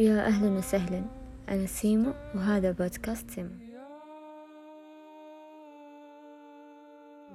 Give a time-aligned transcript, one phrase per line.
[0.00, 1.02] يا أهلا وسهلا.
[1.48, 3.48] أنا سيمو وهذا بودكاست سيمو.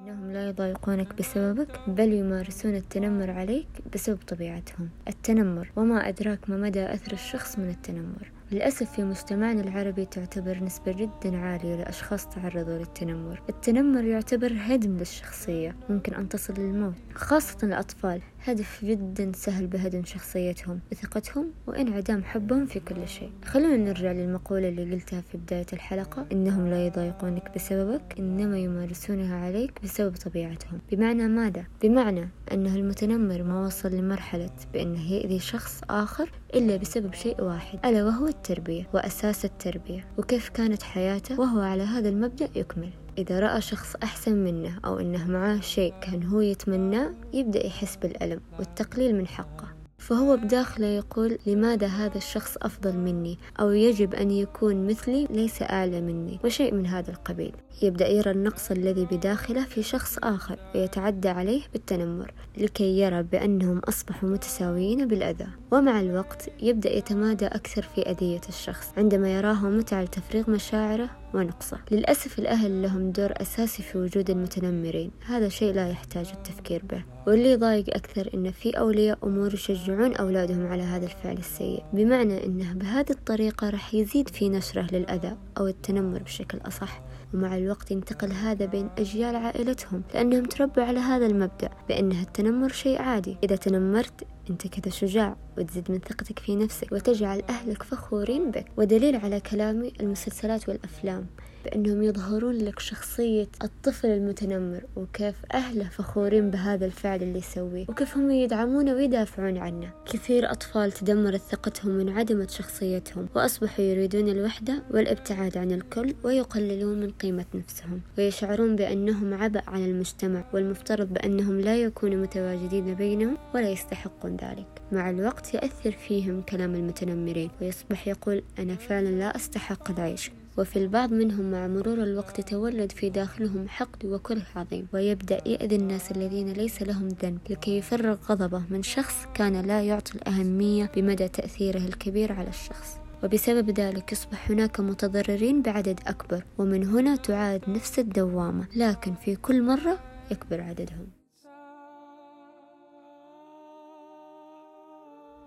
[0.02, 4.90] إنهم لا يضايقونك بسببك بل يمارسون التنمر عليك بسبب طبيعتهم.
[5.08, 8.32] التنمر وما أدراك ما مدى أثر الشخص من التنمر.
[8.52, 13.42] للأسف في مجتمعنا العربي تعتبر نسبة جدا عالية لأشخاص تعرضوا للتنمر.
[13.50, 18.22] التنمر يعتبر هدم للشخصية ممكن أن تصل للموت خاصة الأطفال.
[18.46, 23.32] هدف جدا سهل بهدم شخصيتهم وثقتهم وانعدام حبهم في كل شيء.
[23.46, 29.82] خلونا نرجع للمقولة اللي قلتها في بداية الحلقة إنهم لا يضايقونك بسببك إنما يمارسونها عليك
[29.84, 30.80] بسبب طبيعتهم.
[30.92, 37.42] بمعنى ماذا؟ بمعنى أنه المتنمر ما وصل لمرحلة بأنه يأذي شخص آخر إلا بسبب شيء
[37.42, 42.90] واحد ألا وهو التربية وأساس التربية وكيف كانت حياته وهو على هذا المبدأ يكمل.
[43.18, 48.40] إذا رأى شخص أحسن منه أو إنه معاه شيء كان هو يتمناه يبدأ يحس بالألم
[48.60, 49.68] والتقليل من حقه.
[49.98, 56.02] فهو بداخله يقول لماذا هذا الشخص أفضل مني؟ أو يجب أن يكون مثلي؟ ليس أعلى
[56.02, 56.40] مني.
[56.44, 57.52] وشيء من هذا القبيل.
[57.82, 64.30] يبدأ يرى النقص الذي بداخله في شخص آخر ويتعدى عليه بالتنمر لكي يرى بأنهم أصبحوا
[64.30, 65.48] متساويين بالأذى.
[65.72, 68.92] ومع الوقت يبدأ يتمادى أكثر في أذية الشخص.
[68.98, 71.78] عندما يراه متعة لتفريغ مشاعره ونقصه.
[71.92, 75.12] للأسف الأهل لهم دور أساسي في وجود المتنمرين.
[75.26, 77.04] هذا شيء لا يحتاج التفكير به.
[77.28, 81.84] واللي يضايق أكثر إن في أولياء أمور يشجعون أولادهم على هذا الفعل السيء.
[81.94, 87.02] بمعنى إنه بهذه الطريقة راح يزيد في نشره للأذى أو التنمر بشكل أصح.
[87.36, 93.02] ومع الوقت ينتقل هذا بين أجيال عائلتهم لأنهم تربوا على هذا المبدأ بأن التنمر شيء
[93.02, 93.38] عادي.
[93.44, 98.66] إذا تنمرت أنت كذا شجاع وتزيد من ثقتك في نفسك وتجعل أهلك فخورين بك.
[98.78, 101.28] ودليل على كلامي المسلسلات والأفلام
[101.66, 108.32] بأنهم يظهرون لك شخصية الطفل المتنمر وكيف أهله فخورين بهذا الفعل اللي يسويه وكيف هم
[108.32, 109.90] يدعمونه ويدافعون عنه.
[110.06, 117.46] كثير أطفال تدمرت ثقتهم وانعدمت شخصيتهم وأصبحوا يريدون الوحدة والابتعاد عن الكل ويقللون من قيمة
[117.56, 124.68] نفسهم ويشعرون بأنهم عبء على المجتمع والمفترض بأنهم لا يكونوا متواجدين بينهم ولا يستحقون ذلك.
[124.92, 130.32] مع الوقت يأثر فيهم كلام المتنمرين ويصبح يقول أنا فعلا لا أستحق العيش.
[130.58, 136.12] وفي البعض منهم مع مرور الوقت يتولد في داخلهم حقد وكره عظيم ويبدأ يأذي الناس
[136.12, 141.78] الذين ليس لهم ذنب لكي يفرغ غضبه من شخص كان لا يعطي الأهمية بمدى تأثيره
[141.86, 142.98] الكبير على الشخص.
[143.24, 149.64] وبسبب ذلك يصبح هناك متضررين بعدد أكبر ومن هنا تعاد نفس الدوامة لكن في كل
[149.64, 150.00] مرة
[150.32, 151.25] يكبر عددهم.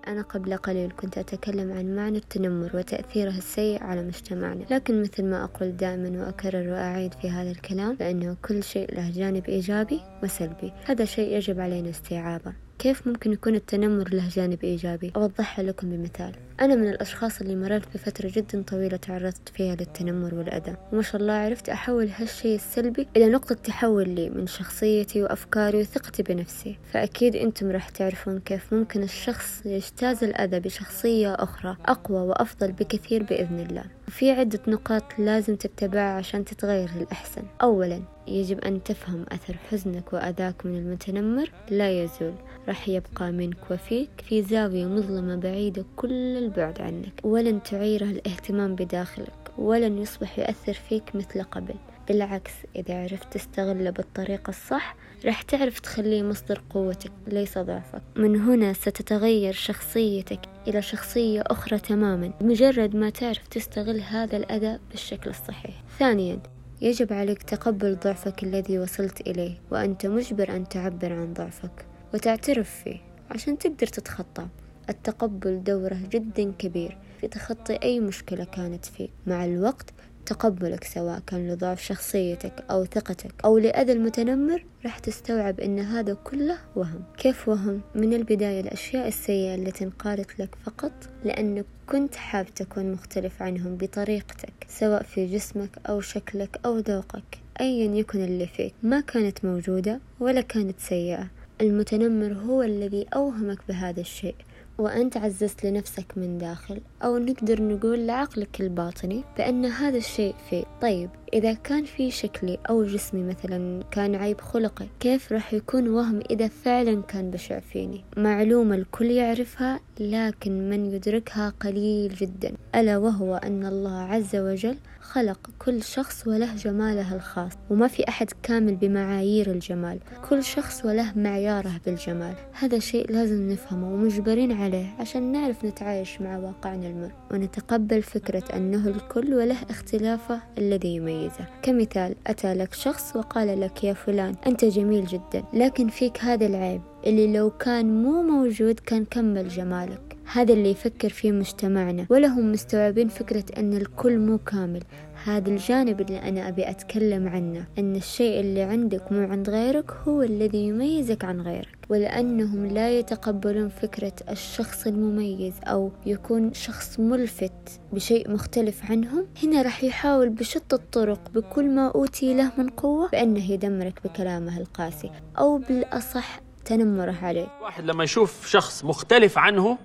[0.06, 4.64] أنا قبل قليل كنت أتكلم عن معنى التنمر وتأثيره السيء على مجتمعنا.
[4.70, 9.48] لكن مثل ما أقول دائما وأكرر وأعيد في هذا الكلام فإنه كل شيء له جانب
[9.48, 10.72] إيجابي وسلبي.
[10.84, 12.52] هذا شيء يجب علينا استيعابه.
[12.78, 16.32] كيف ممكن يكون التنمر له جانب إيجابي؟ أوضحها لكم بمثال.
[16.60, 20.76] أنا من الأشخاص اللي مررت بفترة جدا طويلة تعرضت فيها للتنمر والأذى.
[20.92, 26.22] وما شاء الله عرفت أحول هالشيء السلبي إلى نقطة تحول لي من شخصيتي وأفكاري وثقتي
[26.22, 26.78] بنفسي.
[26.92, 33.60] فأكيد أنتم راح تعرفون كيف ممكن الشخص يجتاز الأذى بشخصية أخرى أقوى وأفضل بكثير بإذن
[33.70, 33.84] الله.
[34.08, 40.66] في عدة نقاط لازم تتبعها عشان تتغير للأحسن أولا يجب أن تفهم أثر حزنك وأذاك
[40.66, 41.50] من المتنمر.
[41.70, 42.34] لا يزول
[42.68, 49.52] راح يبقى منك وفيك في زاوية مظلمة بعيدة كل البعد عنك ولن تعيره الاهتمام بداخلك
[49.58, 51.74] ولن يصبح يؤثر فيك مثل قبل.
[52.08, 58.02] بالعكس إذا عرفت تستغله بالطريقة الصح راح تعرف تخليه مصدر قوتك ليس ضعفك.
[58.16, 65.30] من هنا ستتغير شخصيتك إلى شخصية أخرى تماما مجرد ما تعرف تستغل هذا الأذى بالشكل
[65.30, 65.82] الصحيح.
[65.98, 66.38] ثانيا
[66.80, 72.98] يجب عليك تقبل ضعفك الذي وصلت إليه وأنت مجبر أن تعبر عن ضعفك وتعترف فيه
[73.30, 74.48] عشان تقدر تتخطى.
[74.88, 79.92] التقبل دوره جدا كبير في تخطي أي مشكلة كانت فيك مع الوقت
[80.26, 86.58] تقبلك سواء كان لضعف شخصيتك أو ثقتك أو لأذى المتنمر راح تستوعب أن هذا كله
[86.76, 87.02] وهم.
[87.16, 90.92] كيف وهم؟ من البداية الأشياء السيئة التي انقالت لك فقط
[91.24, 97.94] لأنك كنت حاب تكون مختلف عنهم بطريقتك سواء في جسمك أو شكلك أو ذوقك أيا
[97.94, 98.74] يكن اللي فيك.
[98.82, 101.26] ما كانت موجودة ولا كانت سيئة.
[101.60, 104.34] المتنمر هو الذي أوهمك بهذا الشيء.
[104.78, 110.64] وأنت عززت لنفسك من داخل أو نقدر نقول لعقلك الباطني بأن هذا الشيء فيه.
[110.82, 116.20] طيب إذا كان في شكلي أو جسمي مثلا كان عيب خلقي كيف راح يكون وهم
[116.30, 122.52] إذا فعلا كان بشع فيني؟ معلومة الكل يعرفها لكن من يدركها قليل جدا.
[122.74, 128.30] ألا وهو أن الله عز وجل خلق كل شخص وله جماله الخاص وما في أحد
[128.42, 129.98] كامل بمعايير الجمال.
[130.30, 132.34] كل شخص وله معياره بالجمال.
[132.52, 137.12] هذا شيء لازم نفهمه ومجبرين عليه عشان نعرف نتعايش مع واقعنا المر.
[137.32, 143.92] ونتقبل فكرة أنه الكل وله اختلافه الذي يميزه كمثال أتى لك شخص وقال لك يا
[143.92, 149.48] فلان أنت جميل جدا لكن فيك هذا العيب اللي لو كان مو موجود كان كمل
[149.48, 150.07] جمالك.
[150.32, 152.06] هذا اللي يفكر فيه مجتمعنا.
[152.10, 154.82] ولا هم مستوعبين فكرة أن الكل مو كامل.
[155.24, 157.66] هذا الجانب اللي أنا أبي أتكلم عنه.
[157.78, 161.78] أن الشيء اللي عندك مو عند غيرك هو الذي يميزك عن غيرك.
[161.88, 169.26] ولأنهم لا يتقبلون فكرة الشخص المميز أو يكون شخص ملفت بشيء مختلف عنهم.
[169.42, 175.10] هنا راح يحاول بشتى الطرق بكل ما أوتي له من قوة بأنه يدمرك بكلامه القاسي
[175.38, 177.46] أو بالأصح تنمره عليه.
[177.62, 179.78] واحد لما يشوف شخص مختلف عنه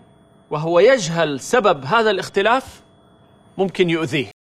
[0.53, 2.81] وهو يجهل سبب هذا الاختلاف
[3.57, 4.32] ممكن يؤذيه.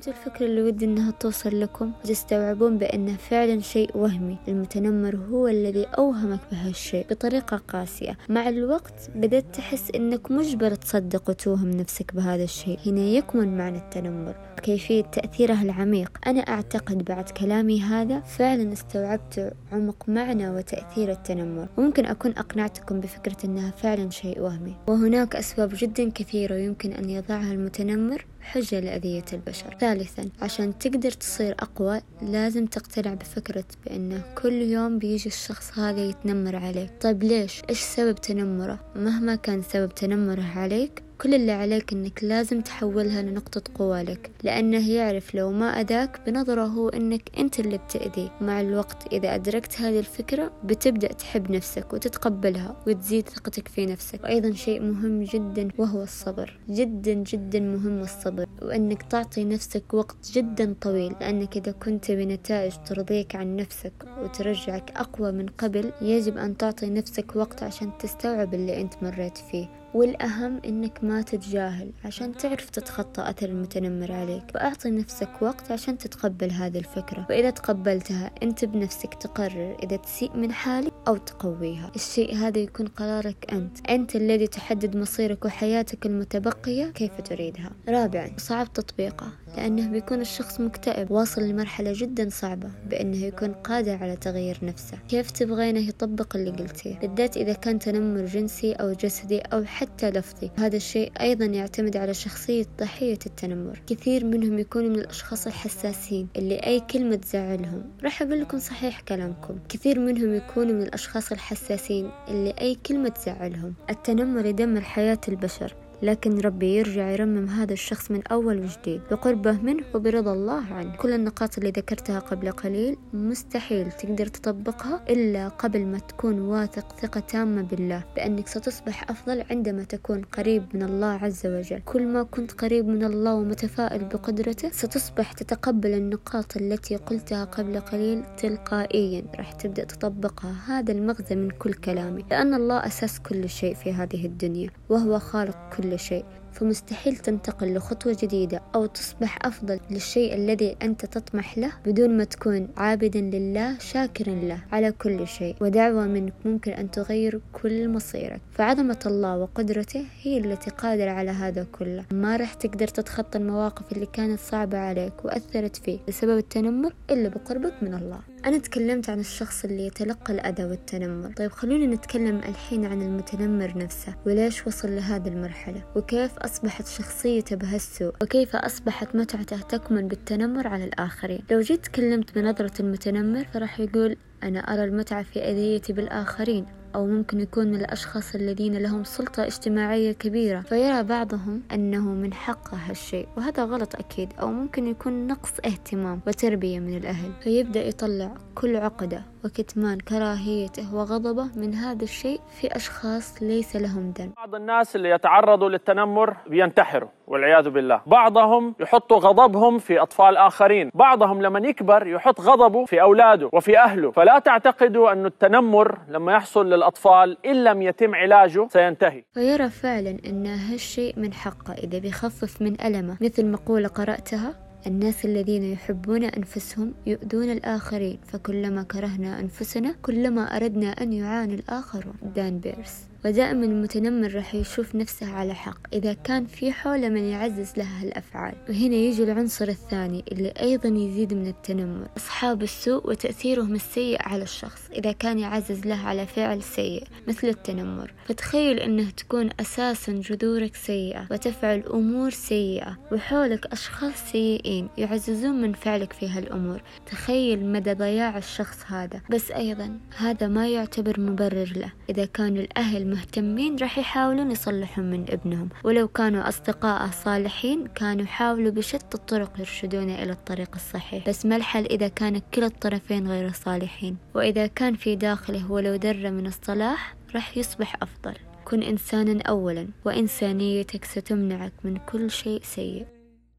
[0.00, 1.92] فهمت الفكرة اللي ودي إنها توصل لكم.
[2.04, 4.36] وتستوعبون بأنه فعلا شيء وهمي.
[4.48, 8.18] المتنمر هو الذي أوهمك بهالشيء بطريقة قاسية.
[8.28, 12.78] مع الوقت بدأت تحس إنك مجبر تصدق وتوهم نفسك بهذا الشيء.
[12.86, 14.34] هنا يكمن معنى التنمر.
[14.62, 16.18] كيفية تأثيره العميق.
[16.26, 21.68] أنا أعتقد بعد كلامي هذا فعلا استوعبت عمق معنى وتأثير التنمر.
[21.76, 24.76] وممكن أكون أقنعتكم بفكرة أنها فعلا شيء وهمي.
[24.86, 28.26] وهناك أسباب جدا كثيرة يمكن أن يضعها المتنمر.
[28.40, 35.28] حجة لأذية البشر ثالثا عشان تقدر تصير أقوى لازم تقتنع بفكرة بأنه كل يوم بيجي
[35.28, 41.34] الشخص هذا يتنمر عليك طيب ليش؟ إيش سبب تنمره؟ مهما كان سبب تنمره عليك كل
[41.34, 46.88] اللي عليك إنك لازم تحولها لنقطة قوة لك لأنه يعرف لو ما اذاك بنظره هو
[46.88, 48.30] إنك أنت اللي بتأذيه.
[48.40, 54.22] مع الوقت إذا أدركت هذه الفكرة بتبدأ تحب نفسك وتتقبلها وتزيد ثقتك في نفسك.
[54.22, 56.58] وأيضا شيء مهم جدا وهو الصبر.
[56.70, 63.36] جدا جدا مهم الصبر وإنك تعطي نفسك وقت جدا طويل لأنك إذا كنت بنتائج ترضيك
[63.36, 68.94] عن نفسك وترجعك أقوى من قبل يجب أن تعطي نفسك وقت عشان تستوعب اللي أنت
[69.02, 69.79] مريت فيه.
[69.94, 74.44] والأهم إنك ما تتجاهل عشان تعرف تتخطى أثر المتنمر عليك.
[74.54, 77.26] وأعطي نفسك وقت عشان تتقبل هذه الفكرة.
[77.30, 81.92] وإذا تقبلتها أنت بنفسك تقرر إذا تسيء من حالك أو تقويها.
[81.96, 83.90] الشيء هذا يكون قرارك أنت.
[83.90, 87.70] أنت الذي تحدد مصيرك وحياتك المتبقية كيف تريدها.
[87.88, 89.26] رابعا صعب تطبيقه
[89.56, 91.10] لأنه بيكون الشخص مكتئب.
[91.10, 94.98] واصل لمرحلة جدا صعبة بأنه يكون قادر على تغيير نفسه.
[95.08, 100.50] كيف تبغينه يطبق اللي قلتيه؟ بالذات إذا كان تنمر جنسي أو جسدي أو حتى لفظي.
[100.58, 103.82] هذا الشيء أيضا يعتمد على شخصية ضحية التنمر.
[103.86, 107.84] كثير منهم يكونوا من الأشخاص الحساسين اللي أي كلمة تزعلهم.
[108.04, 109.58] راح أقول لكم صحيح كلامكم.
[109.68, 113.74] كثير منهم يكونوا من الأشخاص الحساسين اللي أي كلمة تزعلهم.
[113.90, 115.74] التنمر يدمر حياة البشر.
[116.02, 120.96] لكن ربي يرجع يرمم هذا الشخص من أول وجديد بقربه منه وبرضا الله عنه.
[120.96, 127.20] كل النقاط اللي ذكرتها قبل قليل مستحيل تقدر تطبقها إلا قبل ما تكون واثق ثقة
[127.20, 131.80] تامة بالله بأنك ستصبح أفضل عندما تكون قريب من الله عز وجل.
[131.84, 138.22] كل ما كنت قريب من الله ومتفائل بقدرته ستصبح تتقبل النقاط التي قلتها قبل قليل
[138.36, 139.22] تلقائيا.
[139.38, 140.54] راح تبدأ تطبقها.
[140.66, 142.24] هذا المغزى من كل كلامي.
[142.30, 146.25] لأن الله أساس كل شيء في هذه الدنيا وهو خالق كل كل شيء
[146.60, 152.68] فمستحيل تنتقل لخطوة جديدة أو تصبح أفضل للشيء الذي أنت تطمح له بدون ما تكون
[152.76, 158.40] عابدا لله شاكرا له على كل شيء ودعوة منك ممكن أن تغير كل مصيرك.
[158.52, 162.04] فعظمة الله وقدرته هي التي قادرة على هذا كله.
[162.12, 167.74] ما راح تقدر تتخطى المواقف اللي كانت صعبة عليك وأثرت فيك بسبب التنمر إلا بقربك
[167.82, 168.20] من الله.
[168.46, 171.32] أنا تكلمت عن الشخص اللي يتلقى الأذى والتنمر.
[171.32, 174.14] طيب خلونا نتكلم الحين عن المتنمر نفسه.
[174.26, 181.42] وليش وصل لهذه المرحلة؟ وكيف أصبحت شخصيته بهالسوء وكيف أصبحت متعته تكمن بالتنمر على الآخرين؟
[181.50, 186.66] لو جيت تكلمت بنظرة المتنمر فراح يقول أنا أرى المتعة في أذيتي بالآخرين.
[186.94, 192.78] أو ممكن يكون من الأشخاص الذين لهم سلطة اجتماعية كبيرة فيرى بعضهم أنه من حقه
[192.88, 197.30] هالشيء وهذا غلط أكيد أو ممكن يكون نقص اهتمام وتربية من الأهل.
[197.40, 204.32] فيبدأ يطلع كل عقدة وكتمان كراهيته وغضبه من هذا الشيء في أشخاص ليس لهم ذنب
[204.36, 208.00] بعض الناس اللي يتعرضوا للتنمر بينتحروا والعياذ بالله.
[208.06, 210.90] بعضهم يحطوا غضبهم في أطفال آخرين.
[210.94, 214.10] بعضهم لما يكبر يحط غضبه في أولاده وفي أهله.
[214.10, 219.24] فلا تعتقدوا أن التنمر لما يحصل الأطفال إن لم يتم علاجه سينتهي.
[219.34, 224.50] فيرى فعلا أن هالشيء من حقه إذا بيخفف من ألمه مثل مقولة قرأتها
[224.86, 232.14] الناس الذين يحبون أنفسهم يؤذون الآخرين فكلما كرهنا أنفسنا كلما أردنا أن يعاني الآخرون.
[232.36, 235.78] دان بيرس ودائما المتنمر راح يشوف نفسه على حق.
[235.92, 241.34] إذا كان في حوله من يعزز له هالأفعال وهنا يجي العنصر الثاني اللي أيضا يزيد
[241.34, 242.08] من التنمر.
[242.16, 244.90] أصحاب السوء وتأثيرهم السيء على الشخص.
[244.92, 248.12] إذا كان يعزز له على فعل سيء مثل التنمر.
[248.26, 256.12] فتخيل أنه تكون أساسا جذورك سيئة وتفعل أمور سيئة وحولك أشخاص سيئين يعززون من فعلك
[256.12, 256.82] في هالأمور.
[257.06, 259.20] تخيل مدى ضياع الشخص هذا.
[259.30, 261.92] بس أيضا هذا ما يعتبر مبرر له.
[262.10, 265.68] إذا كانوا الأهل المهتمين راح يحاولون يصلحون من ابنهم.
[265.84, 271.28] ولو كانوا أصدقاءه صالحين كانوا يحاولوا بشتى الطرق يرشدونه إلى الطريق الصحيح.
[271.28, 276.30] بس ما الحل إذا كان كلا الطرفين غير صالحين؟ وإذا كان في داخله ولو ذرة
[276.30, 278.34] من الصلاح راح يصبح أفضل.
[278.64, 283.06] كن إنسانا أولا وإنسانيتك ستمنعك من كل شيء سيء.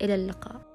[0.02, 0.71] إلى اللقاء.